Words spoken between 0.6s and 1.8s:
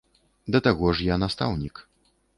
таго ж я настаўнік.